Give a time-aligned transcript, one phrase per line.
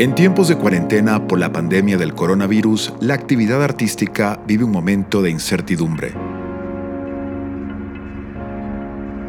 [0.00, 5.20] En tiempos de cuarentena por la pandemia del coronavirus, la actividad artística vive un momento
[5.20, 6.14] de incertidumbre.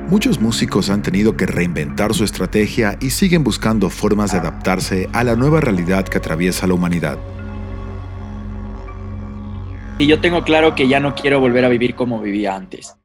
[0.07, 5.25] Muchos músicos han tenido que reinventar su estrategia y siguen buscando formas de adaptarse a
[5.25, 7.17] la nueva realidad que atraviesa la humanidad.
[9.99, 12.95] Y yo tengo claro que ya no quiero volver a vivir como vivía antes.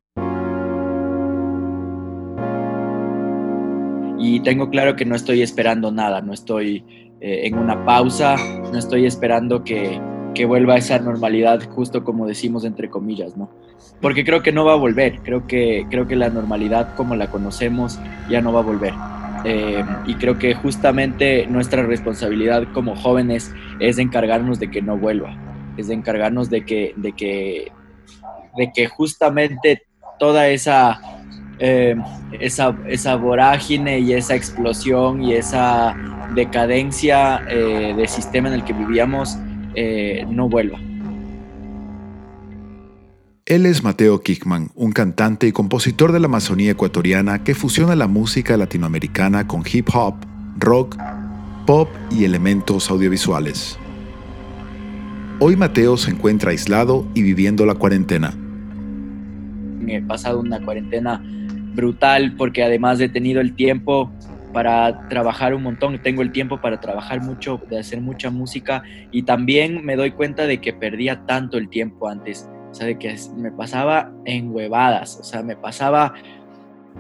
[4.21, 8.37] Y tengo claro que no estoy esperando nada, no estoy eh, en una pausa,
[8.73, 10.01] no estoy esperando que,
[10.35, 13.51] que vuelva esa normalidad, justo como decimos entre comillas, ¿no?
[14.01, 17.31] Porque creo que no va a volver, creo que, creo que la normalidad como la
[17.31, 17.99] conocemos
[18.29, 18.95] ya no va a volver.
[19.45, 25.37] Eh, y creo que justamente nuestra responsabilidad como jóvenes es encargarnos de que no vuelva
[25.77, 27.73] es encargarnos de que, de que,
[28.57, 29.83] de que justamente
[30.19, 31.01] toda esa,
[31.59, 31.97] eh,
[32.39, 35.97] esa, esa, vorágine y esa explosión y esa
[36.35, 39.39] decadencia eh, de sistema en el que vivíamos
[39.75, 40.79] eh, no vuelva.
[43.47, 48.09] Él es Mateo Kickman, un cantante y compositor de la Amazonía ecuatoriana que fusiona la
[48.09, 50.17] música latinoamericana con hip hop,
[50.59, 50.97] rock,
[51.65, 53.79] pop y elementos audiovisuales.
[55.39, 58.35] Hoy Mateo se encuentra aislado y viviendo la cuarentena.
[59.87, 61.23] He pasado una cuarentena
[61.77, 64.11] brutal porque además he tenido el tiempo
[64.53, 69.23] para trabajar un montón, tengo el tiempo para trabajar mucho, de hacer mucha música y
[69.23, 73.15] también me doy cuenta de que perdía tanto el tiempo antes, o sea, de que
[73.37, 76.15] me pasaba en huevadas, o sea, me pasaba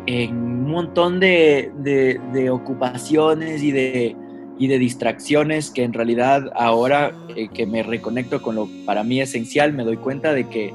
[0.04, 4.14] en un montón de, de ocupaciones y de,
[4.58, 9.20] y de distracciones que en realidad ahora eh, que me reconecto con lo para mí
[9.20, 10.74] esencial, me doy cuenta de que,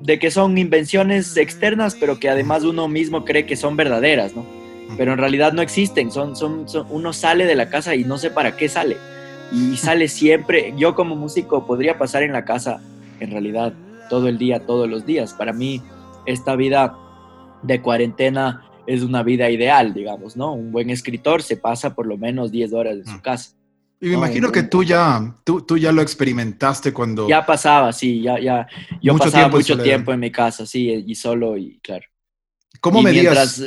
[0.00, 4.46] de que son invenciones externas, pero que además uno mismo cree que son verdaderas, ¿no?
[4.96, 8.30] Pero en realidad no existen, son, son, uno sale de la casa y no sé
[8.30, 8.96] para qué sale.
[9.52, 12.80] Y sale siempre, yo como músico podría pasar en la casa,
[13.20, 13.72] en realidad,
[14.08, 15.34] todo el día, todos los días.
[15.34, 15.82] Para mí,
[16.26, 16.96] esta vida
[17.62, 20.54] de cuarentena es una vida ideal, digamos, ¿no?
[20.54, 23.57] Un buen escritor se pasa por lo menos 10 horas de su casa.
[24.00, 27.28] Y me imagino que tú ya, tú, tú, ya lo experimentaste cuando...
[27.28, 28.68] Ya pasaba, sí, ya, ya.
[29.02, 32.06] Yo pasaba mucho tiempo en mi casa, sí, y solo, y claro.
[32.80, 33.62] ¿Cómo medías?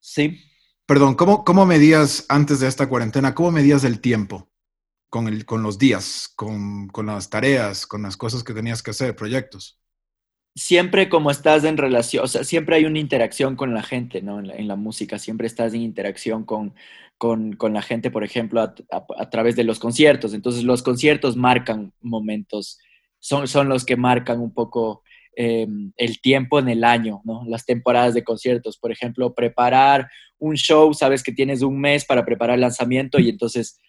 [0.00, 0.40] sí.
[0.84, 3.34] Perdón, ¿cómo, ¿cómo medías antes de esta cuarentena?
[3.34, 4.48] ¿Cómo medías el tiempo
[5.08, 8.90] con, el, con los días, con, con las tareas, con las cosas que tenías que
[8.90, 9.80] hacer, proyectos?
[10.56, 14.40] siempre como estás en relación, o sea, siempre hay una interacción con la gente, ¿no?
[14.40, 16.74] En la, música, siempre estás en interacción con,
[17.18, 20.34] con, la gente, por ejemplo, a, través de los conciertos.
[20.34, 22.78] Entonces, los conciertos marcan momentos,
[23.18, 25.02] son, son los que marcan un poco
[25.34, 27.44] em, el tiempo en el año, ¿no?
[27.46, 32.24] Las temporadas de conciertos, por ejemplo, preparar un show, sabes que tienes un mes para
[32.24, 33.80] preparar el lanzamiento y entonces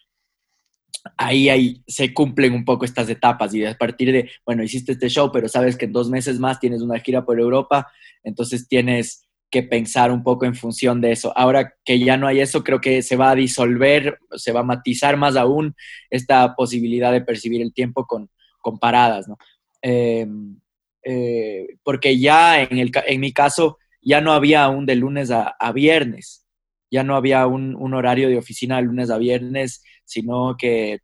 [1.17, 5.09] ahí, ahí se cumplen un poco estas etapas y a partir de, bueno, hiciste este
[5.09, 7.87] show, pero sabes que en dos meses más tienes una gira por Europa,
[8.23, 11.31] entonces tienes que pensar un poco en función de eso.
[11.37, 14.63] Ahora que ya no hay eso, creo que se va a disolver, se va a
[14.63, 15.75] matizar más aún
[16.09, 19.37] esta posibilidad de percibir el tiempo con, con paradas, ¿no?
[19.81, 20.59] Em,
[21.03, 25.55] eh, porque ya en, el, en mi caso ya no había un de lunes a,
[25.59, 26.45] a viernes,
[26.91, 30.99] ya no había un, un, horario de oficina de lunes a viernes sino que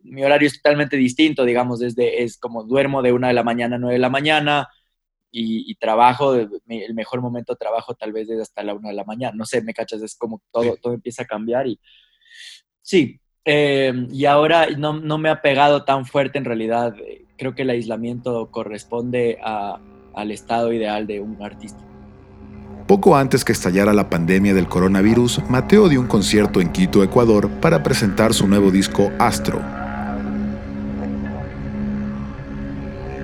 [0.00, 3.76] mi horario es totalmente distinto, digamos, desde es como duermo de una de la mañana
[3.76, 4.68] a nueve de la mañana
[5.36, 9.04] y, trabajo, el mejor momento de trabajo tal vez desde hasta la una de la
[9.04, 11.80] mañana, no sé, me cachas, es como todo, todo empieza a cambiar y
[12.80, 16.94] sí, em, y ahora no, no, me ha pegado tan fuerte en realidad,
[17.36, 21.82] creo que el aislamiento corresponde al estado ideal de un artista.
[22.86, 27.50] Poco antes que estallara la pandemia del coronavirus, Mateo dio un concierto en Quito, Ecuador,
[27.60, 29.83] para presentar su nuevo disco Astro.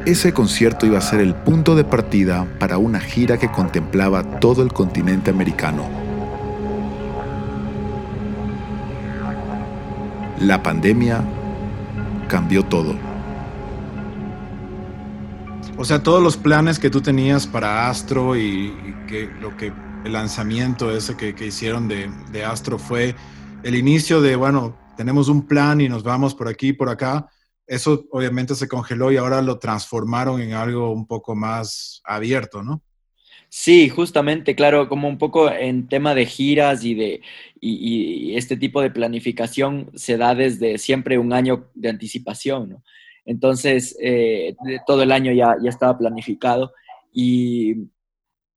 [0.06, 4.62] Ese concierto iba a ser el punto de partida para una gira que contemplaba todo
[4.62, 5.84] el continente americano.
[10.40, 11.22] La pandemia
[12.28, 12.96] cambió todo.
[15.76, 18.72] O sea, todos los planes que tú tenías para Astro y,
[19.06, 19.70] que lo que
[20.04, 23.14] el lanzamiento ese que, hicieron de, de, Astro fue
[23.62, 27.28] el inicio de, bueno, tenemos un plan y nos vamos por aquí, por acá.
[27.70, 32.82] Eso obviamente se congeló y ahora lo transformaron en algo un poco más abierto, ¿no?
[33.48, 37.20] Sí, justamente, claro, como un poco en tema de giras y de
[37.60, 42.82] y, este tipo de planificación se da desde siempre un año de anticipación, ¿no?
[43.24, 46.72] Entonces, eh, todo el año ya, ya estaba planificado
[47.12, 47.86] y,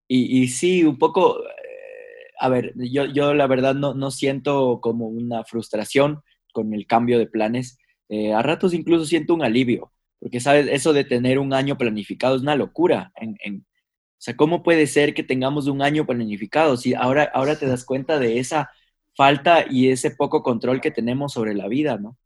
[0.07, 5.06] y, sí, un poco, eh, a ver, yo, yo la verdad no, no, siento como
[5.06, 7.77] una frustración, con el cambio de planes,
[8.09, 12.35] eh, a ratos incluso siento un alivio, porque sabes, eso de tener un año planificado
[12.35, 13.11] es una locura.
[13.15, 17.57] En, en, o sea, ¿cómo puede ser que tengamos un año planificado si ahora, ahora
[17.57, 18.71] te das cuenta de esa
[19.15, 22.17] falta y ese poco control que tenemos sobre la vida, ¿no?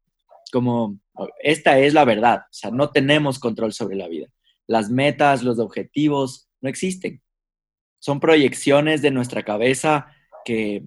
[0.51, 0.99] Como,
[1.41, 4.27] esta es la verdad, o sea, no tenemos control sobre la vida.
[4.67, 7.21] Las metas, los objetivos, no existen.
[7.99, 10.07] Son proyecciones de nuestra cabeza
[10.45, 10.83] que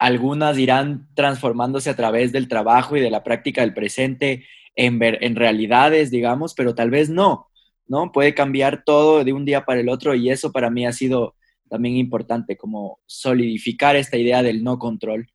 [0.00, 5.36] algunas irán transformándose a través del trabajo y de la práctica del presente en, en
[5.36, 7.48] realidades, digamos, pero tal vez no,
[7.86, 8.10] ¿no?
[8.10, 11.36] Puede cambiar todo de un día para el otro y eso para mí ha sido
[11.68, 15.28] también importante, como solidificar esta idea del no control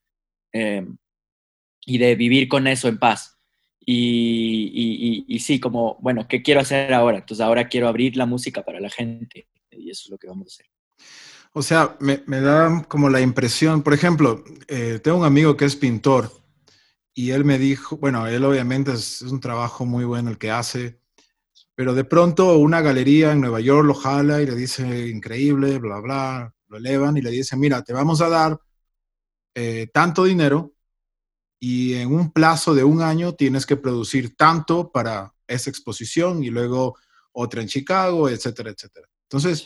[0.51, 0.85] eh,
[1.85, 3.37] y de vivir con eso en paz.
[3.87, 7.19] Y, y, sí, como, bueno, ¿qué quiero hacer ahora?
[7.19, 10.47] Entonces ahora quiero abrir la música para la gente y eso es lo que vamos
[10.47, 10.74] a hacer.
[11.57, 15.63] O sea, me, me da como la impresión, por ejemplo, eh, tengo un amigo que
[15.63, 16.29] es pintor
[17.13, 20.99] y él me dijo, bueno, él obviamente es, un trabajo muy bueno el que hace,
[21.73, 26.01] pero de pronto una galería en Nueva York lo jala y le dice, increíble, bla,
[26.01, 28.59] bla, lo elevan y le dice, mira, te vamos a dar
[29.53, 30.73] eh, tanto dinero
[31.57, 36.49] y en un plazo de un año tienes que producir tanto para esa exposición y
[36.49, 36.97] luego
[37.31, 39.07] otra en Chicago, etcétera, etcétera.
[39.23, 39.63] Entonces,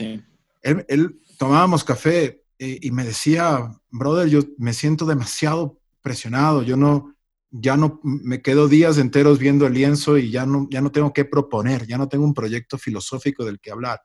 [0.61, 7.15] él, tomábamos café eh, y me decía, brother, yo me siento demasiado presionado, yo no,
[7.49, 11.13] ya no me quedo días enteros viendo el lienzo y ya no, ya no tengo
[11.13, 14.01] que proponer, ya no tengo un proyecto filosófico del que hablar.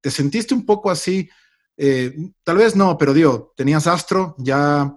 [0.00, 1.28] ¿Te sentiste un poco así?
[1.76, 4.92] Eh, tal vez no, pero digo, tenías Astro, ya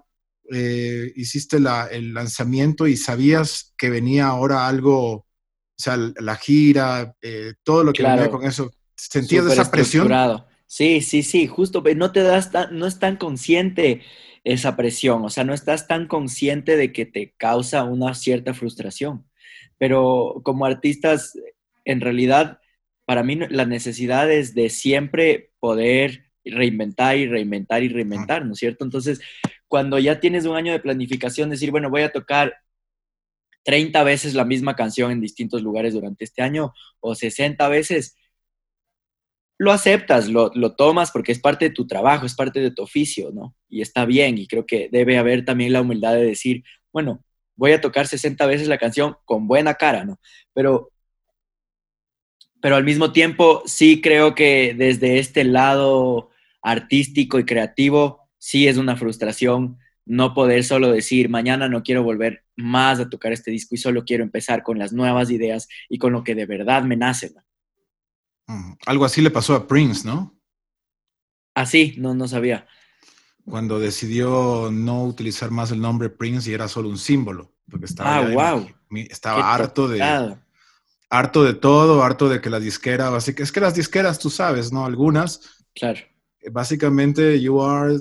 [0.51, 5.25] eh, hiciste el lanzamiento y sabías que venía ahora algo, o
[5.77, 7.15] sea, la gira,
[7.63, 8.71] todo lo que venía con eso.
[8.95, 10.07] ¿Sentías esa presión?
[10.67, 14.01] Sí, sí, sí, justo, no te das no es tan consciente
[14.43, 19.25] esa presión, o sea, no estás tan consciente de que te causa una cierta frustración.
[19.77, 21.37] Pero como artistas,
[21.85, 22.59] en realidad,
[23.05, 28.59] para mí la necesidad es de siempre poder reinventar y reinventar y reinventar, ¿no es
[28.59, 28.83] cierto?
[28.85, 29.21] Entonces,
[29.67, 32.57] cuando ya tienes un año de planificación, decir, bueno, voy a tocar
[33.63, 38.15] 30 veces la misma canción en distintos lugares durante este año o 60 veces,
[39.57, 43.31] lo aceptas, lo, tomas porque es parte de tu trabajo, es parte de tu oficio,
[43.33, 43.55] ¿no?
[43.69, 46.63] Y está bien, y creo que debe haber también la humildad de decir,
[46.93, 47.23] bueno,
[47.55, 50.19] voy a tocar 60 veces la canción con buena cara, ¿no?
[50.53, 50.91] Pero,
[52.61, 56.29] pero al mismo tiempo sí creo que desde este lado
[56.61, 62.43] artístico y creativo, sí es una frustración no poder solo decir, mañana no quiero volver
[62.55, 66.13] más a tocar este disco y solo quiero empezar con las nuevas ideas y con
[66.13, 67.41] lo que de verdad me nace, ¿no?
[68.85, 70.39] Algo así le pasó a Prince, ¿no?
[71.53, 72.67] Así, ah, no, no sabía.
[73.45, 78.17] Cuando decidió no utilizar más el nombre Prince y era solo un símbolo, porque estaba,
[78.19, 78.65] ah,
[79.09, 80.01] estaba harto de
[81.09, 84.71] harto de todo, harto de que la disquera, básicamente, es que las disqueras, tú sabes,
[84.71, 84.85] ¿no?
[84.85, 85.41] Algunas.
[85.73, 85.99] Claro.
[86.51, 87.97] Básicamente, you are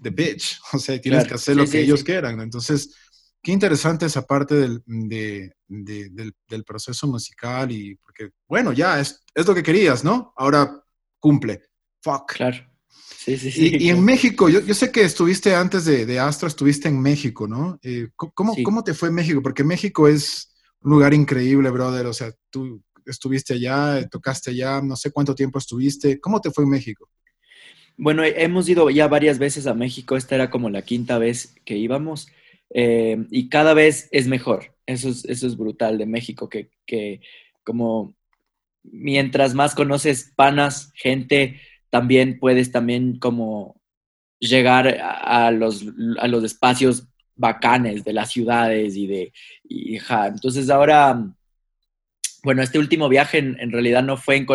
[0.00, 2.40] the, bitch, o sea, tienes que hacer lo que ellos quieran.
[2.40, 2.94] Entonces,
[3.42, 9.54] qué interesante esa parte del, del, proceso musical y porque, bueno, ya es, es, lo
[9.54, 10.32] que querías, ¿no?
[10.36, 10.82] Ahora
[11.18, 11.62] cumple.
[12.02, 12.32] Fuck.
[12.34, 12.58] Claro.
[12.88, 13.76] Sí, sí, sí.
[13.78, 17.46] Y, en México, yo, yo, sé que estuviste antes de, de Astro, estuviste en México,
[17.46, 17.78] ¿no?
[17.82, 19.42] Eh, ¿cómo, ¿Cómo te fue México?
[19.42, 22.06] Porque México es un lugar increíble, brother.
[22.06, 26.20] O sea, tú estuviste allá, tocaste allá, no sé cuánto tiempo estuviste.
[26.20, 27.08] ¿Cómo te fue en México?
[27.96, 30.16] Bueno, hemos ido ya varias veces a México.
[30.16, 32.28] Esta era como la quinta vez que íbamos.
[32.72, 34.76] Eh, y cada vez es mejor.
[34.86, 37.20] Eso es, eso es brutal de México, que, que,
[37.64, 38.14] como
[38.82, 41.60] mientras más conoces panas, gente,
[41.90, 43.80] también puedes también como
[44.38, 45.84] llegar a, los,
[46.18, 49.32] a los espacios bacanes de las ciudades y de...
[49.64, 51.22] Y, Entonces ahora,
[52.42, 54.46] bueno, este último viaje en, realidad no fue en,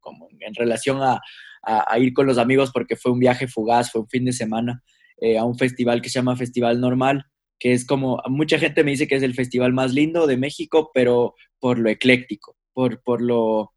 [0.00, 1.20] como en relación a,
[1.62, 4.82] a, ir con los amigos porque fue un viaje fugaz, fue un fin de semana
[5.20, 7.26] eh, a un festival que se llama Festival Normal
[7.58, 10.90] que es como, mucha gente me dice que es el festival más lindo de México,
[10.92, 13.72] pero por lo ecléctico, por, por, lo,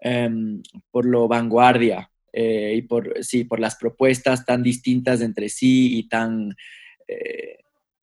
[0.00, 5.96] em, por lo vanguardia eh, y por, sí, por las propuestas tan distintas entre sí
[5.98, 6.54] y tan,
[7.08, 7.58] eh,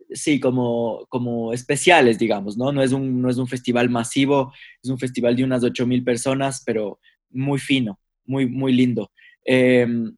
[0.09, 2.71] sí, como, como especiales, digamos, ¿no?
[2.71, 6.63] No es, un, no es un festival masivo, es un festival de unas 8.000 personas,
[6.65, 6.99] pero
[7.29, 9.11] muy fino, muy, muy lindo.
[9.43, 10.15] Em,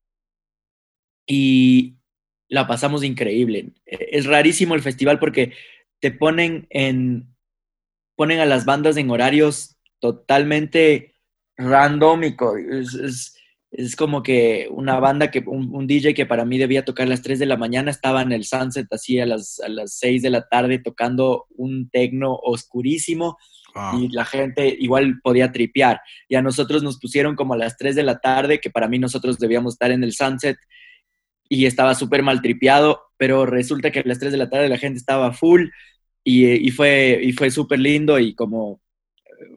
[1.27, 1.95] y,
[2.53, 3.71] la pasamos increíble.
[3.85, 5.53] E, es rarísimo el festival porque
[5.99, 7.27] te ponen en
[8.15, 11.15] ponen a las bandas en horarios totalmente
[11.57, 12.57] randómicos.
[12.59, 13.35] Es,
[13.71, 17.23] es como que una banda, que un, DJ que para mí debía tocar a las
[17.23, 20.29] 3 de la mañana estaba en el Sunset así a las, a las 6 de
[20.29, 23.37] la tarde tocando un tecno oscurísimo
[23.97, 26.01] y la gente igual podía tripear.
[26.29, 28.99] Y a nosotros nos pusieron como a las 3 de la tarde, que para mí
[28.99, 30.57] nosotros debíamos estar en el Sunset
[31.49, 34.77] y estaba súper mal tripeado, pero resulta que a las 3 de la tarde la
[34.77, 35.69] gente estaba full
[36.23, 38.81] y, y fue, y fue súper lindo y como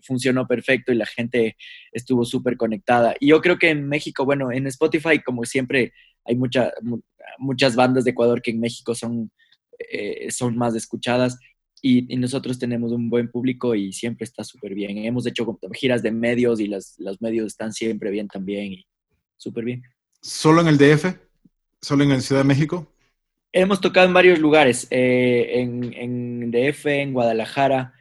[0.02, 1.56] funcionó perfecto y la gente
[1.92, 3.14] estuvo súper conectada.
[3.20, 5.92] Y yo creo que en México, bueno, en Spotify, como siempre,
[6.24, 6.72] hay mucha,
[7.38, 9.30] muchas bandas de Ecuador que en México son,
[9.78, 11.38] eh, son más escuchadas.
[11.82, 14.98] Y, nosotros tenemos un buen público y siempre está súper bien.
[14.98, 18.86] Hemos hecho giras de medios y las, los medios están siempre bien también y
[19.36, 19.82] súper bien.
[20.20, 21.25] ¿Solo en el DF?
[21.86, 22.84] ¿Solo en Ciudad de México?
[23.52, 27.94] Hemos tocado en varios lugares, eh, en, en, DF, en Guadalajara,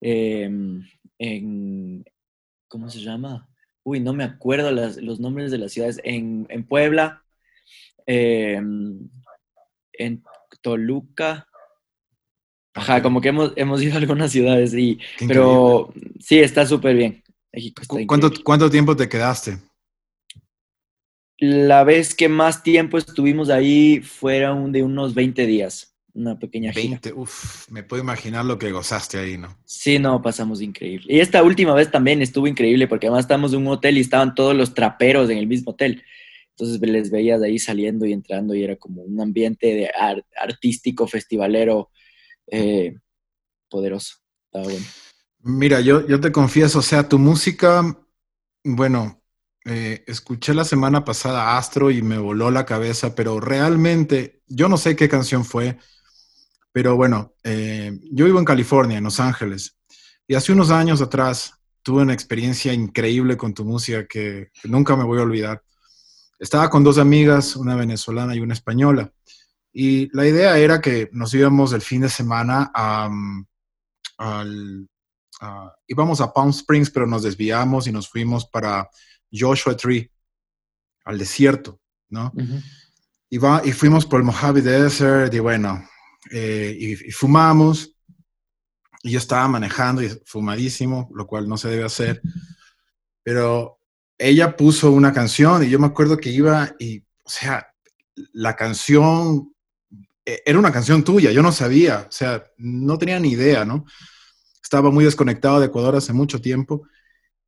[0.00, 0.86] em,
[1.18, 2.04] en,
[2.68, 3.48] ¿cómo se llama?
[3.82, 7.24] Uy, no me acuerdo los nombres de las ciudades, en, Puebla,
[8.06, 9.08] em,
[9.92, 10.22] en
[10.60, 11.48] Toluca.
[12.74, 17.24] Ajá, como que hemos, hemos ido a algunas ciudades, y, pero sí, está súper bien.
[18.06, 19.58] ¿Cuánto, ¿Cuánto tiempo te quedaste?
[21.40, 27.12] La vez que más tiempo estuvimos ahí fueron de unos 20 días una pequeña 20,
[27.12, 29.56] Uf, me puedo imaginar lo que gozaste ahí, ¿no?
[29.64, 31.06] Sí, no, pasamos increíble.
[31.08, 34.34] Y esta última vez también estuvo increíble porque además estamos en un hotel y estaban
[34.34, 36.02] todos los traperos en el mismo hotel.
[36.50, 39.90] Entonces les veías de ahí saliendo y entrando y era como un ambiente de
[40.36, 41.90] artístico, festivalero,
[42.46, 42.96] eh,
[43.68, 44.16] poderoso.
[44.46, 44.86] Estaba bueno.
[45.42, 47.82] Mira, yo, yo te confieso, o sea, tu música,
[48.62, 49.19] bueno,
[49.64, 54.76] eh, escuché la semana pasada Astro y me voló la cabeza, pero realmente, yo no
[54.78, 55.78] sé qué canción fue,
[56.72, 59.76] pero bueno, eh, yo vivo en California, en Los Ángeles,
[60.26, 65.04] y hace unos años atrás tuve una experiencia increíble con tu música que, nunca me
[65.04, 65.62] voy a olvidar.
[66.38, 69.12] Estaba con dos amigas, una venezolana y una española,
[69.72, 73.46] y la idea era que nos íbamos el fin de semana a, mm,
[74.18, 74.88] al,
[75.86, 78.88] íbamos a Palm Springs, pero nos desviamos y nos fuimos para
[79.32, 80.10] Joshua Tree,
[81.04, 82.32] al desierto, ¿no?
[83.28, 85.88] y, va, y fuimos por el Mojave Desert y bueno,
[86.30, 87.96] eh, y, fumamos,
[89.02, 92.20] y yo estaba manejando y fumadísimo, lo cual no se debe hacer,
[93.22, 93.78] pero
[94.18, 97.72] ella puso una canción y yo me acuerdo que iba y, o sea,
[98.32, 99.54] la canción
[100.24, 103.84] e, era una canción tuya, yo no sabía, o sea, no tenía ni idea, ¿no?
[104.62, 106.86] Estaba muy desconectado de Ecuador hace mucho tiempo.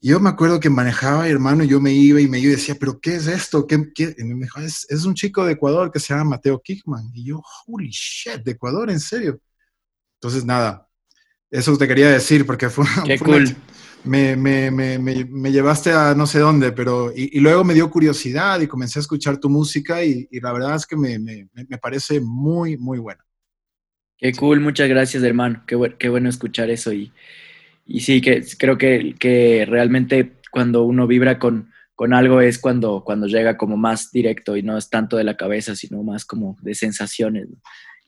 [0.04, 2.75] Yo me acuerdo que manejaba, hermano, y yo me iba y me iba y decía,
[2.78, 3.68] ¿pero qué es esto?
[3.68, 3.76] ¿Qué,
[4.18, 7.12] Y me dijo, es, es, un chico de Ecuador que se llama Mateo Kickman.
[7.14, 9.40] Y yo, holy shit, de Ecuador, en serio.
[10.16, 10.88] Entonces, nada,
[11.52, 13.44] eso te quería decir porque fue, Qué cool.
[14.02, 18.61] me, me, me, me, llevaste a no sé dónde, pero y, luego me dio curiosidad
[18.61, 21.47] y comencé a escuchar tu música y, y la verdad es que me,
[21.80, 23.25] parece muy, muy buena.
[24.18, 25.62] Qué cool, muchas gracias, hermano.
[25.64, 27.12] Qué, qué bueno escuchar eso y
[27.85, 33.03] y sí, que creo que, que realmente cuando uno vibra con, con algo es cuando,
[33.05, 36.57] cuando llega como más directo y no es tanto de la cabeza, sino más como
[36.62, 37.49] de sensaciones.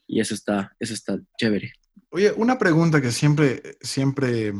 [0.06, 1.72] Y eso está, eso está chévere.
[2.10, 4.52] Oye, una pregunta que siempre, siempre,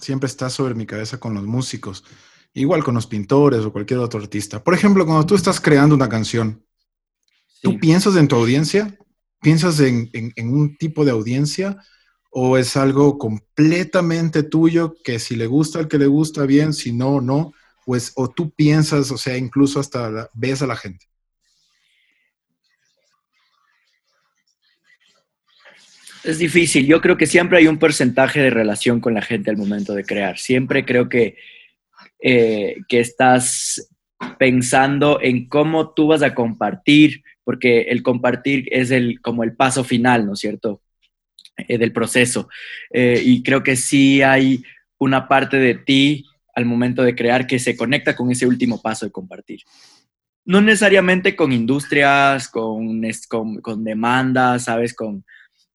[0.00, 2.04] siempre está sobre mi cabeza con los músicos,
[2.52, 4.62] igual con los pintores o cualquier otro artista.
[4.62, 6.64] Por ejemplo, cuando tú estás creando una canción,
[7.62, 8.98] ¿tú piensas en tu audiencia?
[9.40, 11.78] ¿Piensas en, en, en un tipo de audiencia?
[12.36, 16.92] O es algo completamente tuyo que si le gusta al que le gusta bien, si
[16.92, 17.52] no, no,
[17.86, 21.06] pues o tú piensas, o sea, incluso hasta ves a la gente.
[26.24, 26.86] Es difícil.
[26.86, 30.04] Yo creo que siempre hay un porcentaje de relación con la gente al momento de
[30.04, 30.36] crear.
[30.36, 31.36] Siempre creo que,
[32.20, 33.88] eh, que estás
[34.40, 39.84] pensando en cómo tú vas a compartir, porque el compartir es el, como el paso
[39.84, 40.80] final, ¿no es cierto?
[41.56, 42.48] Eh, del proceso.
[42.90, 44.64] Eh, y creo que sí hay
[44.98, 49.06] una parte de ti al momento de crear que se conecta con ese último paso
[49.06, 49.60] de compartir.
[50.44, 53.00] No necesariamente con industrias, con,
[53.60, 54.94] con, demandas, ¿sabes?
[54.94, 55.24] Con,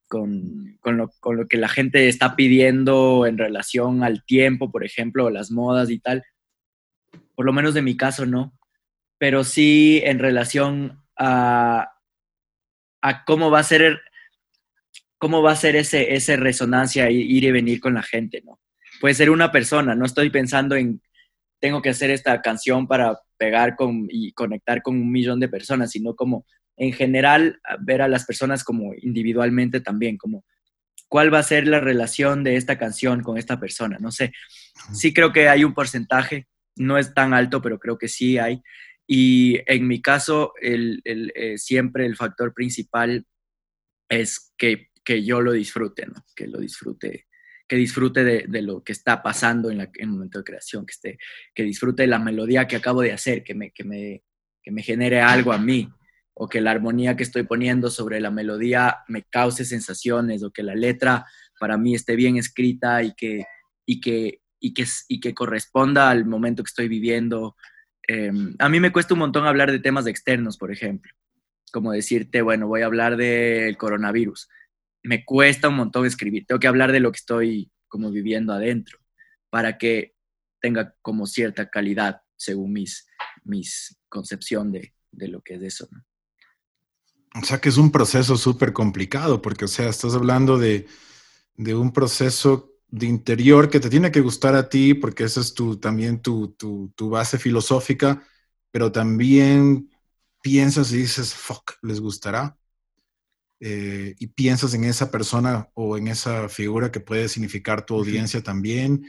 [0.09, 5.29] con, lo, con, lo, que la gente está pidiendo en relación al tiempo, por ejemplo,
[5.29, 6.25] las modas y tal.
[7.35, 8.53] Por lo menos de mi caso, no.
[9.17, 11.93] Pero sí en relación a,
[13.01, 14.01] a cómo va a ser
[15.19, 18.59] cómo va a ser ese, ese resonancia, ir y venir con la gente, ¿no?
[18.99, 21.01] Puede ser una persona, no estoy pensando en,
[21.59, 25.91] tengo que hacer esta canción para pegar con, y conectar con un millón de personas,
[25.91, 26.45] sino como
[26.75, 30.43] en general ver a las personas como individualmente también, como
[31.07, 34.31] cuál va a ser la relación de esta canción con esta persona, no sé.
[34.93, 36.47] Sí creo que hay un porcentaje
[36.79, 38.61] no es tan alto, pero creo que sí hay.
[39.05, 43.25] Y en mi caso, el, eh, siempre el factor principal
[44.09, 46.23] es que, que, yo lo disfrute, ¿no?
[46.35, 47.25] Que lo disfrute,
[47.67, 50.85] que disfrute de, de lo que está pasando en, la, en, el momento de creación,
[50.85, 51.17] que, esté,
[51.55, 54.23] que disfrute de la melodía que acabo de hacer, que me, que me,
[54.61, 55.89] que me genere algo a mí,
[56.35, 60.61] o que la armonía que estoy poniendo sobre la melodía me cause sensaciones, o que
[60.61, 61.25] la letra
[61.59, 63.45] para mí esté bien escrita y que,
[63.87, 67.55] y que, y que, y que corresponda al momento que estoy viviendo.
[68.07, 71.11] Em, a mí me cuesta un montón hablar de temas externos, por ejemplo,
[71.71, 74.47] como decirte, bueno, voy a hablar del coronavirus.
[75.03, 78.99] Me cuesta un montón escribir, tengo que hablar de lo que estoy como viviendo adentro
[79.49, 80.15] para que
[80.61, 83.07] tenga como cierta calidad según mis,
[83.43, 85.87] mis concepción de, de lo que es eso.
[87.35, 90.87] O sea que es un proceso súper complicado, porque, o sea, estás hablando de,
[91.55, 95.53] de, un proceso de interior que te tiene que gustar a ti, porque esa es
[95.53, 98.23] tu, también tu, tu, tu base filosófica,
[98.71, 99.91] pero también
[100.41, 102.57] piensas y dices, fuck, les gustará.
[103.61, 108.41] Eh, y piensas en esa persona o en esa figura que puede significar tu audiencia
[108.41, 109.05] también.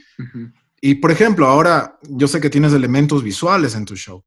[0.81, 4.25] Y por ejemplo, ahora yo sé que tienes elementos visuales en tu show,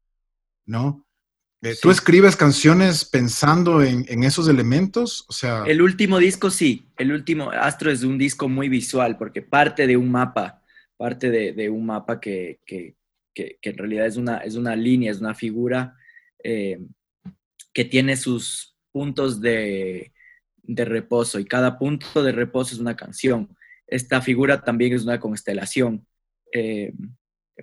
[0.65, 1.05] ¿no?
[1.61, 5.25] Eh, ¿Tú escribes canciones pensando en, esos elementos?
[5.27, 5.63] O sea...
[5.67, 9.95] El último disco sí, el último Astro es un disco muy visual porque parte de
[9.95, 10.63] un mapa,
[10.97, 12.61] parte de, un mapa que,
[13.35, 15.95] en realidad es una, es una línea, es una figura
[16.43, 16.79] eh,
[17.71, 20.13] que tiene sus puntos de,
[20.67, 23.55] reposo y cada punto de reposo es una canción.
[23.87, 26.07] Esta figura también es una constelación.
[26.53, 26.93] Eh,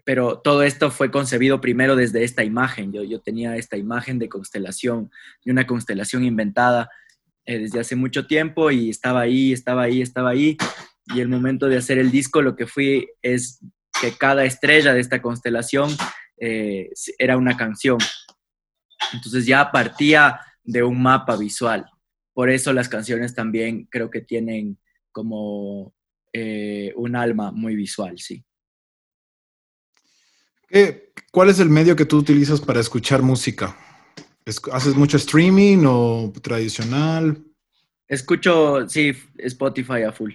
[0.05, 2.93] pero todo esto fue concebido primero desde esta imagen.
[2.93, 5.11] Yo, yo tenía esta imagen de constelación,
[5.45, 6.91] de una constelación inventada
[7.45, 10.57] eh, desde hace mucho tiempo y estaba ahí, estaba ahí, estaba ahí.
[11.07, 13.61] Y el momento de hacer el disco lo que fui es
[14.01, 15.91] que cada estrella de esta constelación
[16.39, 17.99] eh, era una canción.
[19.13, 21.87] Entonces ya partía de un mapa visual.
[22.33, 24.79] Por eso las canciones también creo que tienen
[25.11, 25.95] como
[26.33, 28.45] eh, un alma muy visual, sí.
[31.31, 33.77] ¿Cuál es el medio que tú utilizas para escuchar música?
[34.73, 37.45] ¿Haces mucho streaming o tradicional?
[38.09, 40.33] Escucho, sí, Spotify a full.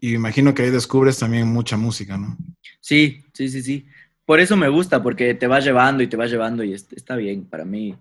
[0.00, 2.36] Y imagino que ahí descubres también mucha música, ¿no?
[2.80, 3.86] Sí, sí, sí, sí.
[4.24, 7.44] Por eso me gusta, porque te va llevando y te va llevando y está bien.
[7.46, 7.96] Para mí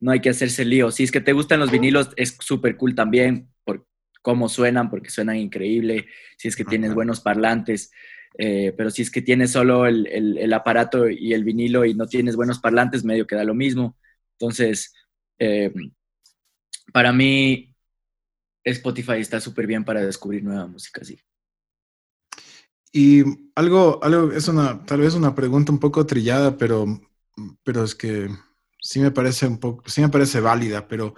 [0.00, 0.90] no hay que hacerse lío.
[0.90, 3.86] Si es que te gustan los vinilos, es súper cool también por
[4.22, 6.06] cómo suenan, porque suenan increíble.
[6.38, 7.92] Si es que tienes buenos parlantes.
[8.38, 12.36] Eh, pero si es que tienes solo el, aparato y el vinilo y no tienes
[12.36, 13.98] buenos parlantes, medio queda lo mismo.
[14.38, 14.94] Entonces,
[15.38, 15.72] eh,
[16.92, 17.74] para mí,
[18.64, 21.20] Spotify está súper bien para descubrir nueva música, sí.
[22.92, 23.22] Y
[23.54, 26.86] algo, algo, es una, tal vez una pregunta un poco trillada, pero,
[27.62, 28.28] pero es que
[28.80, 31.14] sí me parece un poco, sí me parece válida, pero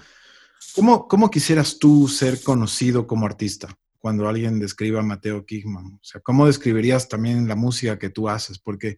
[0.74, 3.68] ¿cómo, cómo quisieras tú ser conocido como artista?
[4.02, 5.94] cuando alguien describa a Mateo Kickman?
[5.94, 8.58] O sea, ¿cómo describirías también la música que tú haces?
[8.58, 8.96] Porque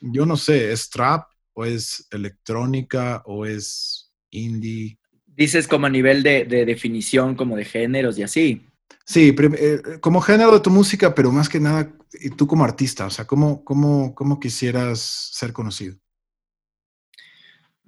[0.00, 4.98] yo no sé, ¿es trap o es electrónica o es indie?
[5.26, 8.66] Dices como a nivel de, definición, como de géneros y así.
[9.04, 13.06] Sí, eh, como género de tu música, pero más que nada, y tú como artista,
[13.06, 15.98] o sea, ¿cómo, cómo, cómo quisieras ser conocido?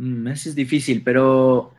[0.01, 1.75] Mm, eso es difícil, pero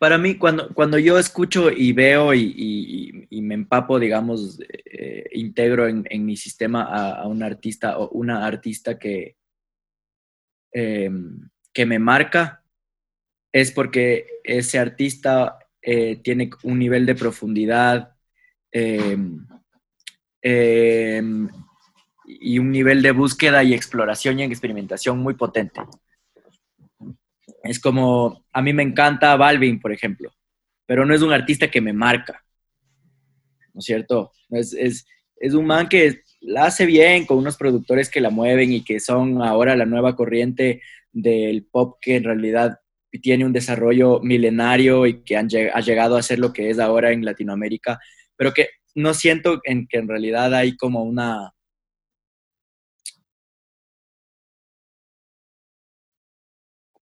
[0.00, 6.26] para mí, cuando, cuando yo escucho y veo y, me empapo, digamos, eh, integro en,
[6.26, 9.36] mi sistema a, un artista o una artista que,
[10.72, 12.64] em, que me marca,
[13.52, 18.16] es porque ese artista eh, tiene un nivel de profundidad
[18.72, 19.46] em,
[20.42, 21.48] em,
[22.26, 25.80] y un nivel de búsqueda y exploración y experimentación muy potente.
[27.68, 30.32] Es como, a mí me encanta Balvin, por ejemplo,
[30.86, 32.44] pero no es un artista que me marca,
[33.74, 34.32] ¿no es cierto?
[34.50, 38.84] Es, es, un man que la hace bien con unos productores que la mueven y
[38.84, 40.80] que son ahora la nueva corriente
[41.12, 42.78] del pop que en realidad
[43.22, 47.12] tiene un desarrollo milenario y que han, ha llegado a ser lo que es ahora
[47.12, 47.98] en Latinoamérica,
[48.36, 51.52] pero que no siento en que en realidad hay como una,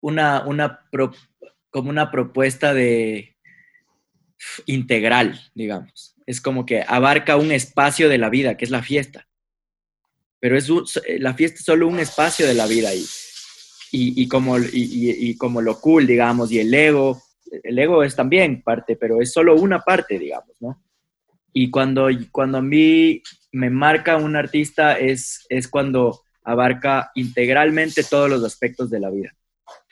[0.05, 0.81] una, una
[1.71, 3.37] como una propuesta de
[4.67, 6.15] integral, digamos.
[6.27, 9.27] Es como que abarca un espacio de la vida, que es la fiesta.
[10.41, 10.71] Pero es
[11.19, 13.07] la fiesta es solo un espacio de la vida y,
[13.91, 17.23] y, como, y, como lo cool, digamos, y el ego,
[17.63, 20.83] el ego es también parte, pero es solo una parte, digamos, ¿no?
[21.55, 28.29] Y cuando, cuando a mí me marca un artista es, es cuando abarca integralmente todos
[28.29, 29.35] los aspectos de la vida.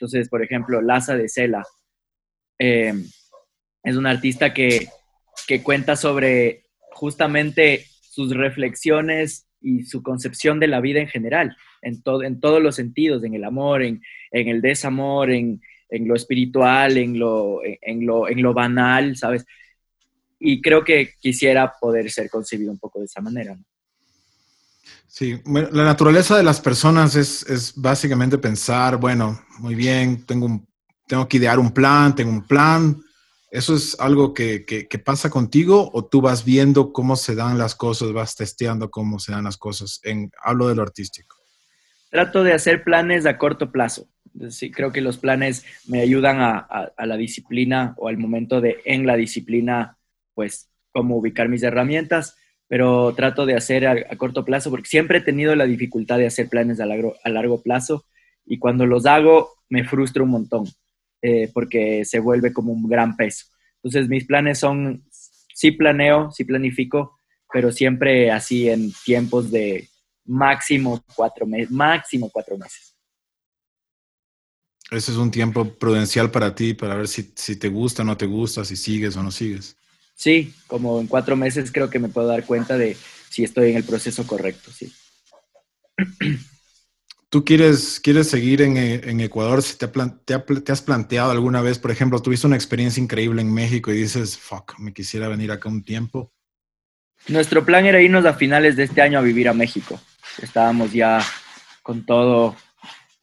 [0.03, 1.63] Entonces, por ejemplo, Laza de Sela
[2.59, 2.93] eh,
[3.83, 4.89] es un artista que,
[5.47, 12.03] que cuenta sobre justamente sus reflexiones y su concepción de la vida en general, en,
[12.25, 16.97] en todos los sentidos, en el amor, en, en el desamor, en, en, lo espiritual,
[16.97, 19.45] en lo, en, lo, en lo banal, ¿sabes?
[20.37, 23.55] Y creo que quisiera poder ser concebido un poco de esa manera.
[23.55, 23.63] ¿no?
[25.07, 30.65] Sí, la naturaleza de las personas es, es, básicamente pensar, bueno, muy bien, tengo,
[31.07, 32.99] tengo que idear un plan, tengo un plan.
[33.51, 37.59] ¿Eso es algo que, que, que, pasa contigo o tú vas viendo cómo se dan
[37.59, 39.99] las cosas, vas testeando cómo se dan las cosas?
[40.03, 41.37] En, hablo de lo artístico.
[42.09, 44.07] Trato de hacer planes a corto plazo.
[44.49, 48.61] Sí, creo que los planes me ayudan a, a, a la disciplina o al momento
[48.61, 49.99] de en la disciplina,
[50.33, 52.35] pues, cómo ubicar mis herramientas
[52.73, 56.49] pero trato de hacer a, corto plazo porque siempre he tenido la dificultad de hacer
[56.49, 58.07] planes a largo, a largo plazo
[58.47, 60.67] y cuando los hago me frustro un montón
[61.21, 63.45] eh, porque se vuelve como un gran peso.
[63.75, 65.05] Entonces mis planes son,
[65.53, 67.19] sí planeo, sí planifico,
[67.53, 69.87] pero siempre así en tiempos de
[70.25, 72.95] máximo cuatro meses, máximo cuatro meses.
[74.89, 78.17] Ese es un tiempo prudencial para ti, para ver si, si te gusta o no
[78.17, 79.77] te gusta, si sigues o no sigues.
[80.15, 82.95] Sí, como en cuatro meses creo que me puedo dar cuenta de
[83.29, 84.93] si estoy en el proceso correcto, sí.
[87.29, 89.63] ¿Tú quieres, quieres seguir en, en Ecuador?
[89.63, 93.51] Si te, te, te, has planteado alguna vez, por ejemplo, tuviste una experiencia increíble en
[93.51, 96.31] México y dices, fuck, me quisiera venir acá un tiempo?
[97.27, 99.99] Nuestro plan era irnos a finales de este año a vivir a México.
[100.43, 101.21] Estábamos ya
[101.81, 102.55] con todo,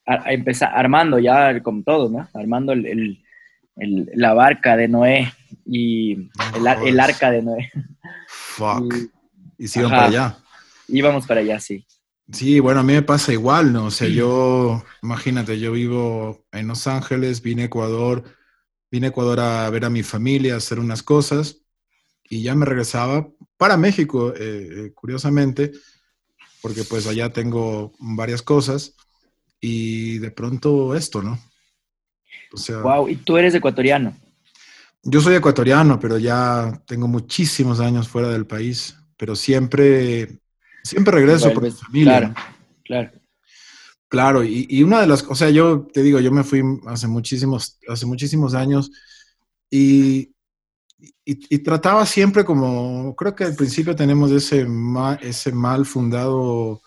[0.04, 2.28] a, a empezar, armando ya con todo, ¿no?
[2.34, 3.24] Armando el, el,
[3.80, 5.32] el, la barca de Noé
[5.66, 7.70] y el, el arca de Noé.
[8.28, 8.94] Fuck.
[9.58, 10.38] Y, y se iban para allá.
[10.88, 11.86] Íbamos para allá, sí.
[12.32, 13.86] Sí, bueno, a mí me pasa igual, ¿no?
[13.86, 18.22] O sea, yo, imagínate, yo vivo en Los Ángeles, vine a Ecuador,
[18.88, 21.56] vine a Ecuador a ver a mi familia, a hacer unas cosas,
[22.22, 25.72] y ya me regresaba para México, eh, curiosamente,
[26.62, 28.94] porque pues allá tengo varias cosas,
[29.60, 31.36] y de pronto esto, ¿no?
[32.52, 34.16] O sea, wow, ¿y tú eres ecuatoriano?
[35.02, 40.40] Yo soy ecuatoriano, pero ya tengo muchísimos años fuera del país, pero siempre
[40.82, 42.18] Siempre regreso por mi familia.
[42.18, 42.34] Claro,
[42.84, 43.10] claro.
[44.08, 47.06] Claro, y, y, una de las, o sea, yo te digo, yo me fui hace
[47.06, 48.90] muchísimos, hace muchísimos años
[49.70, 50.32] y,
[51.24, 56.82] y, y trataba siempre como, creo que al principio tenemos ese, ma, ese mal fundado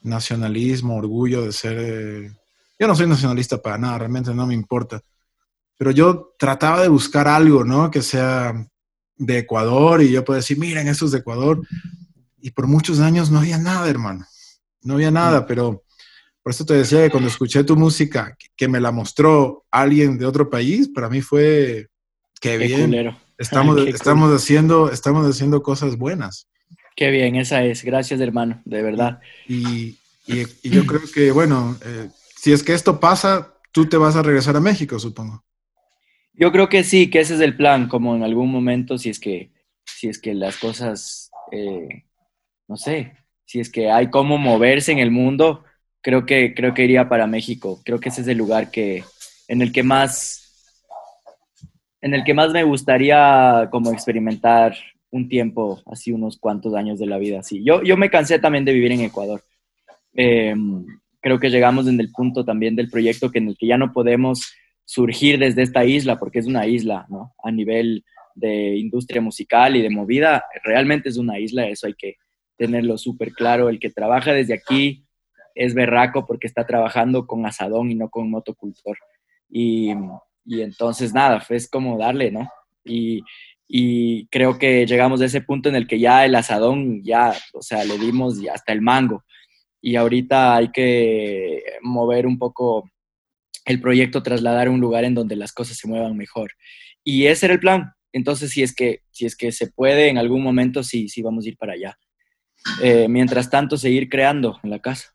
[0.00, 2.32] nacionalismo, orgullo de ser, eh,
[2.78, 5.00] yo no soy nacionalista para nada, realmente no me importa,
[5.76, 7.90] pero yo trataba de buscar algo, ¿no?
[7.90, 8.54] Que sea
[9.16, 11.60] de Ecuador y yo puedo decir, miren, eso es de Ecuador,
[12.40, 14.26] y por muchos años no había nada, hermano.
[14.82, 15.84] No había nada, pero
[16.42, 20.26] por eso te decía que cuando escuché tu música, que me la mostró alguien de
[20.26, 21.88] otro país, para mí fue
[22.40, 22.90] qué bien.
[23.42, 24.36] Qué estamos, qué estamos, cool.
[24.36, 26.46] haciendo, estamos haciendo cosas buenas.
[26.94, 27.82] Qué bien, esa es.
[27.82, 29.18] Gracias, hermano, de verdad.
[29.48, 32.08] Y, y, y yo creo que, bueno, eh,
[32.42, 35.44] si es que esto pasa, tú te vas a regresar a México, supongo.
[36.32, 39.20] Yo creo que sí, que ese es el plan, como en algún momento, si es
[39.20, 39.52] que,
[39.84, 42.04] si es que las cosas eh,
[42.66, 43.12] no sé,
[43.44, 45.62] si es que hay cómo moverse en el mundo,
[46.00, 47.80] creo que, creo que iría para México.
[47.84, 49.04] Creo que ese es el lugar que,
[49.46, 50.72] en el que más,
[52.00, 54.74] en el que más me gustaría como experimentar
[55.10, 57.40] un tiempo, así unos cuantos años de la vida.
[57.40, 57.62] Así.
[57.62, 59.44] Yo, yo me cansé también de vivir en Ecuador.
[60.14, 60.54] Eh,
[61.22, 63.92] creo que llegamos en el punto también del proyecto que en el que ya no
[63.92, 64.52] podemos
[64.84, 67.34] surgir desde esta isla, porque es una isla, ¿no?
[67.42, 68.04] A nivel
[68.34, 72.16] de industria musical y de movida, realmente es una isla, eso hay que,
[72.62, 73.68] tenerlo súper claro.
[73.68, 75.04] El que trabaja desde aquí
[75.54, 78.96] es berraco porque está trabajando con asadón y no con motocultor.
[79.50, 79.92] Y,
[80.44, 82.48] y entonces, nada, es como darle, ¿no?
[82.84, 83.22] Y,
[83.66, 87.62] y, creo que llegamos a ese punto en el que ya el asadón, ya, o
[87.62, 89.24] sea, le dimos hasta el mango.
[89.82, 92.88] Y ahorita hay que mover un poco
[93.66, 96.52] el proyecto, trasladar a un lugar en donde las cosas se muevan mejor.
[97.04, 97.92] Y ese era el plan.
[98.12, 101.44] Entonces, si es que, si es que se puede en algún momento, sí, sí vamos
[101.44, 101.98] a ir para allá
[102.80, 105.12] eh, mientras tanto seguir creando en la casa.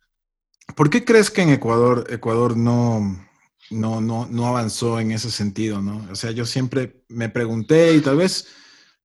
[0.76, 3.26] ¿Por qué crees que en Ecuador, Ecuador no,
[3.70, 5.82] no, no, no avanzó en ese sentido?
[5.82, 6.06] ¿no?
[6.12, 8.48] O sea, yo siempre me pregunté y tal vez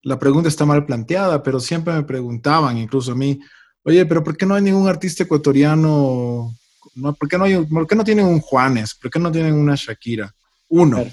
[0.02, 3.40] la pregunta está mal planteada, pero siempre me preguntaban, incluso a mí,
[3.84, 6.54] oye, pero ¿por qué no hay ningún artista ecuatoriano?
[6.94, 8.94] No, ¿por, qué no hay, ¿Por qué no tienen un Juanes?
[8.94, 10.34] ¿Por qué no tienen una Shakira?
[10.68, 11.04] Uno.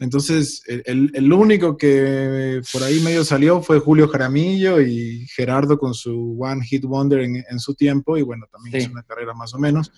[0.00, 5.92] Entonces, el, el, único que por ahí medio salió fue Julio Jaramillo y Gerardo con
[5.92, 9.58] su One Hit Wonder en, su tiempo, y bueno, también es una carrera más o
[9.58, 9.90] menos.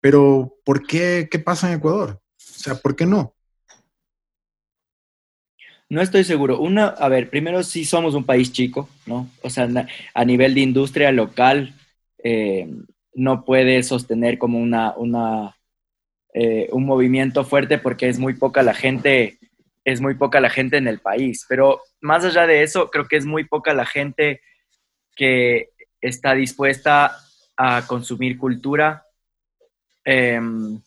[0.00, 1.28] Pero, ¿por qué?
[1.30, 2.20] ¿Qué pasa en Ecuador?
[2.20, 3.34] O sea, ¿por qué no?
[5.90, 6.60] No estoy seguro.
[6.60, 9.28] Una, a ver, primero sí somos un país chico, ¿no?
[9.42, 9.68] O sea,
[10.14, 11.74] a nivel de industria local,
[12.22, 12.68] eh,
[13.12, 15.56] no puede sostener como una, una
[16.32, 19.38] eh, un movimiento fuerte porque es muy poca la gente,
[19.84, 21.44] es muy poca la gente en el país.
[21.48, 24.40] Pero más allá de eso, creo que es muy poca la gente
[25.16, 27.16] que está dispuesta
[27.56, 29.06] a consumir cultura,
[30.04, 30.80] em,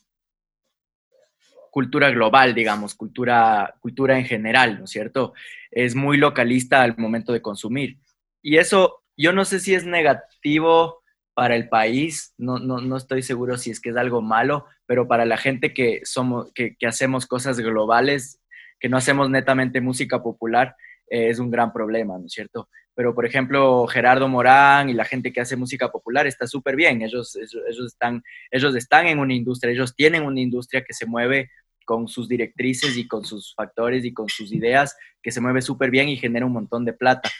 [1.74, 5.34] cultura global, digamos, cultura, cultura en general, ¿no es cierto?
[5.72, 7.98] Es muy localista al momento de consumir.
[8.40, 11.02] Y eso, yo no sé si es negativo
[11.34, 15.08] para el país, no, no, no, estoy seguro si es que es algo malo, pero
[15.08, 18.40] para la gente que, somos, que, hacemos cosas globales,
[18.78, 20.76] que no hacemos netamente música popular,
[21.10, 22.68] eh, es un gran problema, ¿no es cierto?
[22.94, 27.02] Pero, por ejemplo, Gerardo Morán y la gente que hace música popular está súper bien,
[27.02, 31.50] ellos, ellos, están, ellos están en una industria, ellos tienen una industria que se mueve
[31.84, 35.90] con sus directrices y con sus factores y con sus ideas, que se mueve súper
[35.90, 37.30] bien y genera un montón de plata.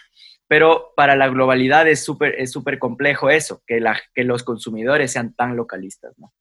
[0.46, 5.12] Pero para la globalidad es súper es súper complejo eso, que, la, que los consumidores
[5.12, 6.32] sean tan localistas, ¿no?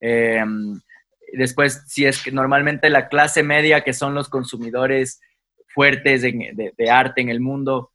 [0.00, 0.80] Em,
[1.32, 5.20] después, si es que normalmente la clase media, que son los consumidores
[5.68, 7.92] fuertes de, de, arte en el mundo,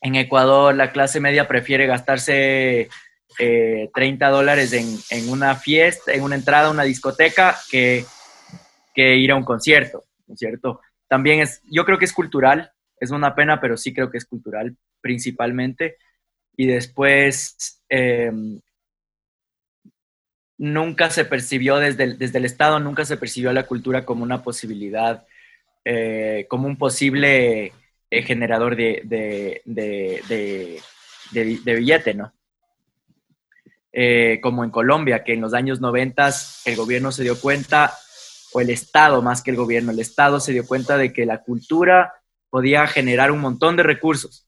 [0.00, 2.88] en Ecuador la clase media prefiere gastarse
[3.38, 8.04] 30 eh, dólares en, en, una fiesta, en una entrada a una discoteca, que,
[8.94, 10.80] que ir a un concierto, ¿no es cierto?
[11.08, 14.24] También es, yo creo que es cultural, es una pena, pero sí creo que es
[14.24, 15.98] cultural principalmente.
[16.56, 18.60] Y después, em,
[20.58, 24.42] nunca se percibió desde el, desde el Estado, nunca se percibió la cultura como una
[24.42, 25.26] posibilidad,
[25.84, 27.72] eh, como un posible
[28.10, 30.80] eh, generador de, de,
[31.64, 32.32] billete, ¿no?
[33.92, 36.30] Eh, como en Colombia, que en los años 90
[36.64, 37.94] el gobierno se dio cuenta,
[38.54, 41.42] o el Estado más que el gobierno, el Estado se dio cuenta de que la
[41.42, 42.14] cultura
[42.50, 44.46] podía generar un montón de recursos.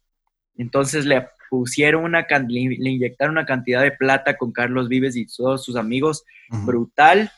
[0.56, 5.64] Entonces le pusieron una, le, inyectaron una cantidad de plata con Carlos Vives y todos
[5.64, 7.32] sus amigos, brutal.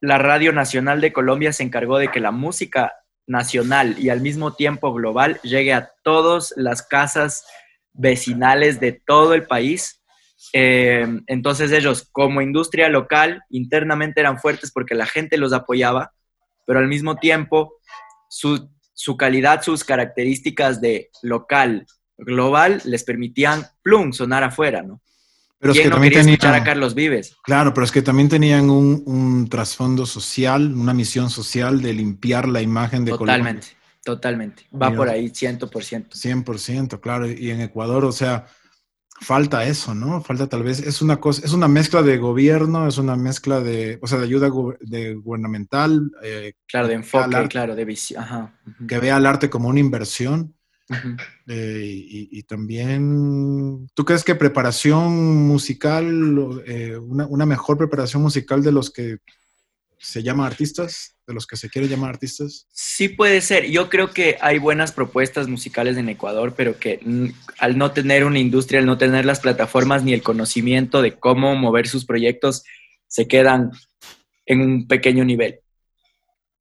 [0.00, 2.92] La Radio Nacional de Colombia se encargó de que la música
[3.26, 7.44] nacional y al mismo tiempo global llegue a todas las casas
[7.92, 9.99] vecinales de todo el país.
[10.52, 16.12] Eh, entonces ellos como industria local internamente eran fuertes porque la gente los apoyaba,
[16.66, 17.74] pero al mismo tiempo
[18.28, 18.68] su
[19.00, 21.86] su calidad, sus características de local,
[22.18, 25.00] global, les permitían, plum, sonar afuera, ¿no?
[25.58, 27.34] Pero es que también tenían, a Carlos Vives.
[27.42, 32.60] Claro, pero es que también tenían un, trasfondo social, una misión social de limpiar la
[32.60, 33.68] imagen de Totalmente,
[34.04, 34.66] totalmente.
[34.70, 36.10] Va por ahí, 100%.
[36.10, 37.26] 100%, claro.
[37.26, 38.48] Y en Ecuador, o sea,
[39.20, 40.22] falta eso, ¿no?
[40.22, 43.98] Falta tal vez, es una cosa, es una mezcla de gobierno, es una mezcla de,
[44.02, 46.10] o sea, de ayuda de gubernamental.
[46.22, 48.22] Eh, claro, de enfoque, claro, de visión.
[48.22, 48.58] Ajá.
[48.88, 50.54] Que vea al arte como una inversión.
[51.46, 58.72] Eh, y, también, ¿tú crees que preparación musical, eh, una, una, mejor preparación musical de
[58.72, 59.18] los que
[60.00, 62.66] se llaman artistas, de los que se quiere llamar artistas?
[62.72, 63.70] Sí puede ser.
[63.70, 67.00] Yo creo que hay buenas propuestas musicales en Ecuador, pero que
[67.58, 71.54] al no tener una industria, al no tener las plataformas ni el conocimiento de cómo
[71.54, 72.64] mover sus proyectos,
[73.06, 73.72] se quedan
[74.46, 75.60] en un pequeño nivel.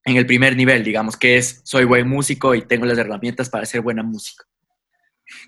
[0.04, 3.64] En el primer nivel, digamos, que es soy buen músico y tengo las herramientas para
[3.64, 4.46] hacer buena música.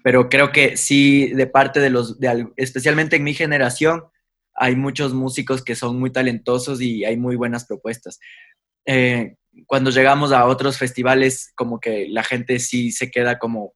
[0.04, 2.18] Pero creo que sí, de parte de los,
[2.56, 4.04] especialmente en mi generación,
[4.62, 8.20] hay muchos músicos que son muy talentosos y hay muy buenas propuestas.
[8.86, 13.74] Eh, cuando llegamos a otros festivales, como que la gente sí se queda como,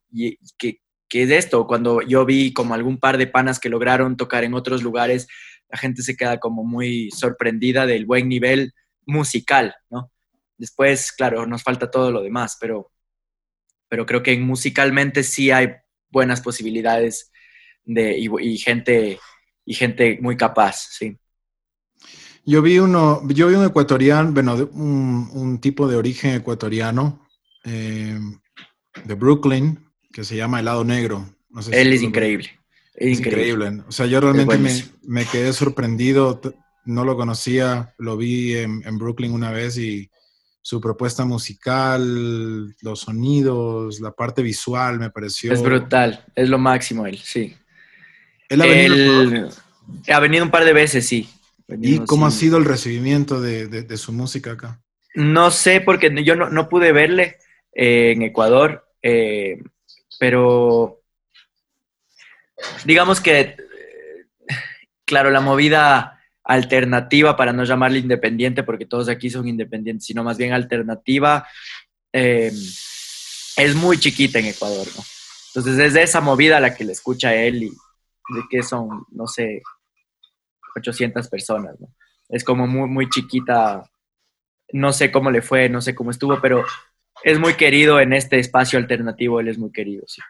[0.59, 1.65] ¿qué, ¿qué es esto?
[1.65, 5.27] Cuando yo vi como algún par de panas que lograron tocar en otros lugares,
[5.69, 8.71] la gente se queda como muy sorprendida del buen nivel
[9.07, 10.11] musical, ¿no?
[10.55, 12.91] Después, claro, nos falta todo lo demás, pero,
[13.89, 15.69] pero creo que musicalmente sí hay
[16.11, 17.31] buenas posibilidades
[17.85, 19.17] de, y gente
[19.65, 21.17] y gente muy capaz, sí.
[22.45, 27.25] Yo vi uno, yo vi un ecuatoriano, bueno, un, tipo de origen ecuatoriano
[27.63, 28.19] eh,
[29.03, 29.79] de Brooklyn
[30.13, 31.27] que se llama Helado Negro.
[31.71, 32.51] Él es increíble.
[32.93, 33.81] Es, increíble.
[33.87, 34.57] O sea, yo realmente
[35.03, 36.39] me, quedé sorprendido.
[36.85, 40.09] No lo conocía, lo vi en, en, Brooklyn una vez y
[40.61, 45.51] su propuesta musical, los sonidos, la parte visual me pareció.
[45.51, 47.55] Es brutal, es lo máximo él, sí.
[48.49, 49.49] ¿Él ha venido?
[50.07, 51.29] ha venido un par de veces, sí.
[51.67, 54.81] ¿Y cómo ha sido el recibimiento de, su música acá?
[55.15, 57.37] No sé, porque yo no, pude verle
[57.73, 59.63] eh, en Ecuador, eh,
[60.19, 61.01] pero
[62.83, 63.57] digamos que, eh,
[65.05, 70.37] claro, la movida alternativa, para no llamarle independiente, porque todos aquí son independientes, sino más
[70.37, 71.47] bien alternativa,
[72.11, 75.03] es muy chiquita en Ecuador, ¿no?
[75.47, 77.71] Entonces es de esa movida la que le escucha él y
[78.29, 79.61] de que son, no sé,
[80.75, 81.93] 800 personas, ¿no?
[82.29, 83.89] Es como muy, muy chiquita,
[84.73, 86.65] no sé cómo le fue, no sé cómo estuvo, pero
[87.23, 90.21] es muy querido en este espacio alternativo, él es muy querido, sí.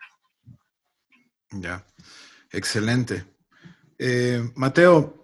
[1.52, 1.86] Ya,
[2.52, 3.24] excelente.
[3.98, 5.24] Eh, Mateo,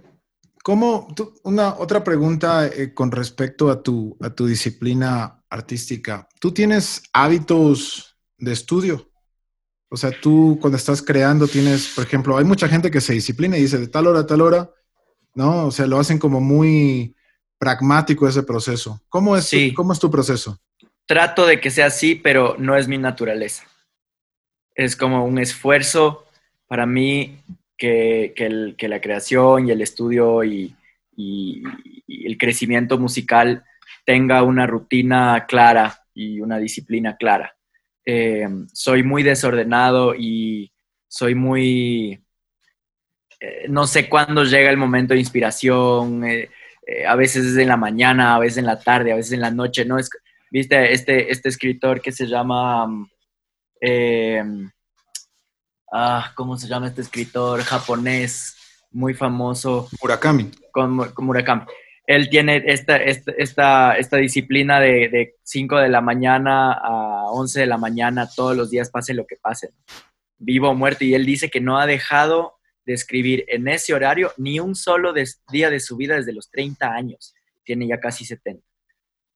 [0.63, 6.27] ¿cómo, una otra pregunta eh, con respecto a tu, a tu disciplina artística?
[6.39, 9.10] ¿Tú tienes hábitos de estudio?
[9.93, 13.57] O sea, tú cuando estás creando tienes, por ejemplo, hay mucha gente que se disciplina
[13.57, 14.71] y dice de tal hora a tal hora,
[15.35, 15.65] ¿no?
[15.65, 17.13] O sea, lo hacen como muy
[17.57, 19.01] pragmático ese proceso.
[19.09, 20.57] ¿Cómo es, ¿cómo es tu proceso?
[21.05, 23.65] Trato de que sea así, pero no es mi naturaleza.
[24.75, 26.25] Es como un esfuerzo
[26.67, 27.41] para mí
[27.77, 28.33] que,
[28.79, 30.73] la creación y el estudio y,
[31.17, 31.63] y
[32.07, 33.65] el crecimiento musical
[34.05, 37.57] tenga una rutina clara y una disciplina clara
[38.05, 40.71] eh, soy muy desordenado y
[41.07, 42.23] soy muy...
[43.39, 46.49] Eh, no sé cuándo llega el momento de inspiración, eh,
[47.07, 49.51] a veces es en la mañana, a veces en la tarde, a veces en la
[49.51, 49.97] noche, ¿no?
[49.97, 50.09] Es,
[50.53, 52.85] Viste, este, este escritor que se llama...
[55.93, 58.57] ah, ¿Cómo se llama este escritor japonés
[58.91, 59.87] muy famoso?
[60.01, 60.51] Murakami.
[60.71, 61.63] Con, con Murakami
[62.07, 67.77] él tiene esta, esta, esta, disciplina de, 5 de la mañana a 11 de la
[67.77, 69.69] mañana todos los días, pase lo que pase,
[70.37, 71.05] vivo o muerto.
[71.05, 75.13] Y él dice que no ha dejado de escribir en ese horario ni un solo
[75.51, 77.35] día de su vida desde los 30 años.
[77.63, 78.65] Tiene ya casi 70.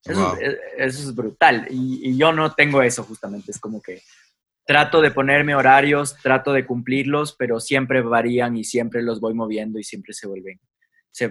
[0.04, 0.38] Eso,
[0.78, 1.68] es, brutal.
[1.70, 3.52] Y, y yo no tengo eso justamente.
[3.52, 4.02] Es como que
[4.66, 9.80] trato de ponerme horarios, trato de cumplirlos, pero siempre varían y siempre los voy moviendo
[9.80, 10.60] y siempre se vuelven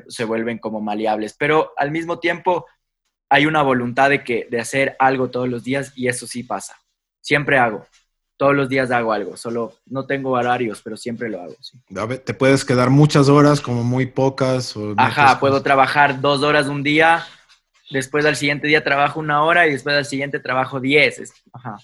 [0.08, 1.34] se, vuelven como maleables.
[1.38, 2.66] Pero al mismo tiempo
[3.28, 6.76] hay una voluntad de, que, de hacer algo todos los días y eso sí pasa.
[7.20, 7.86] Siempre hago.
[8.36, 9.36] Todos los días hago algo.
[9.36, 11.54] Solo no tengo horarios, pero siempre lo hago.
[12.18, 14.74] Te puedes quedar muchas horas, como muy pocas.
[14.96, 17.24] Ajá, puedo trabajar dos horas un día,
[17.90, 21.32] después al siguiente día trabajo una hora y después al siguiente trabajo diez.
[21.52, 21.76] Ajá.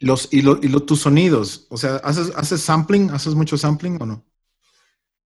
[0.00, 3.10] Los, y, y tus sonidos, o sea, ¿haces, ¿haces sampling?
[3.10, 4.24] ¿Haces mucho sampling o no?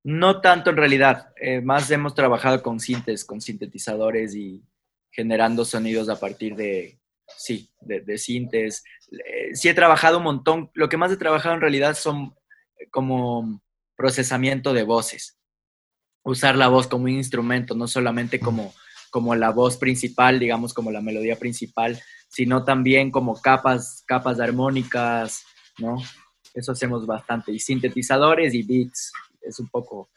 [0.08, 4.64] No tanto en realidad, eh, más hemos trabajado con sintes, con sintetizadores y
[5.10, 6.98] generando sonidos a partir de,
[7.36, 8.84] sí, de, sintes.
[9.12, 12.34] Eh, sí he trabajado un montón, lo que más he trabajado en realidad son
[12.90, 13.60] como
[13.96, 15.36] procesamiento de voces,
[16.22, 18.72] usar la voz como un instrumento, no solamente como,
[19.10, 25.44] como la voz principal, digamos, como la melodía principal, sino también como capas, capas armónicas,
[25.76, 25.98] ¿no?
[26.54, 27.52] Eso hacemos bastante.
[27.52, 29.12] Y sintetizadores y beats
[29.48, 30.10] es un poco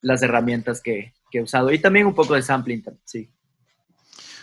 [0.00, 1.70] las herramientas que, he usado.
[1.70, 3.30] Y también un poco de sampling, sí.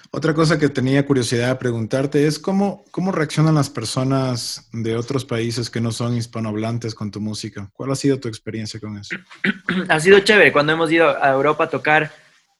[0.10, 5.26] Otra cosa que tenía curiosidad de preguntarte es cómo, cómo reaccionan las personas de otros
[5.26, 7.70] países que no son hispanohablantes con tu música.
[7.74, 9.16] ¿Cuál ha sido tu experiencia con eso?
[9.90, 10.54] Ha sido chévere.
[10.54, 12.12] Cuando hemos ido a Europa a tocar,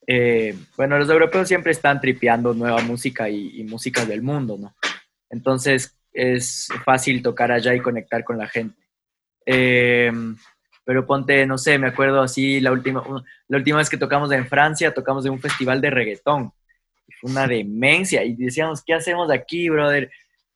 [0.06, 4.76] eh, bueno, los europeos siempre están tripeando nueva música y, y música del mundo, ¿no?
[5.30, 8.76] Entonces es fácil tocar allá y conectar con la gente.
[9.46, 10.12] Eh,
[10.88, 13.04] pero ponte, no sé, me acuerdo así, la última,
[13.50, 16.54] la última vez que tocamos en Francia, tocamos en un festival de reggaetón.
[17.20, 20.10] Fue una demencia y decíamos, ¿qué hacemos aquí, brother?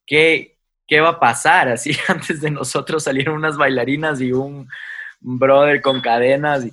[0.08, 0.56] ¿Qué,
[0.88, 1.68] qué va a pasar?
[1.68, 4.70] Así, antes de nosotros salieron unas bailarinas y un,
[5.20, 6.72] brother con cadenas y,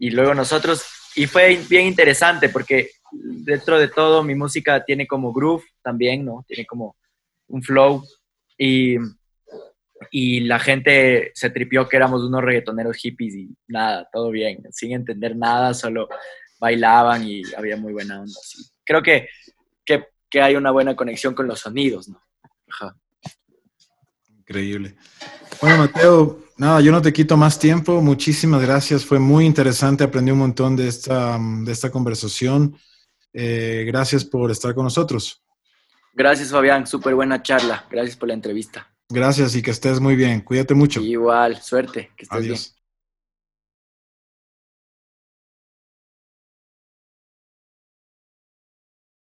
[0.00, 5.32] y luego nosotros, y fue bien interesante porque dentro de todo mi música tiene como
[5.32, 6.44] groove también, ¿no?
[6.48, 6.96] Tiene como
[7.46, 8.04] un flow
[8.58, 8.96] y
[10.10, 14.92] y la gente se tripió que éramos unos reggaetoneros hippies y nada, todo bien, sin
[14.92, 16.08] entender nada, solo
[16.58, 18.38] bailaban y había muy buena onda.
[18.84, 19.28] Creo que,
[19.84, 22.22] que, que, hay una buena conexión con los sonidos, ¿no?
[22.70, 22.96] Ajá.
[24.38, 24.94] Increíble.
[25.60, 28.00] Bueno, Mateo, nada, yo no te quito más tiempo.
[28.00, 29.04] Muchísimas gracias.
[29.04, 30.04] Fue muy interesante.
[30.04, 32.76] Aprendí un montón de esta, de esta conversación.
[33.32, 35.42] Eh, gracias por estar con nosotros.
[36.14, 36.86] Gracias, Fabián.
[36.86, 37.86] Súper buena charla.
[37.90, 38.91] Gracias por la entrevista.
[39.12, 40.40] Gracias y que estés muy bien.
[40.40, 41.00] Cuídate mucho.
[41.00, 42.10] Igual, suerte.
[42.16, 42.81] Que estés Adiós.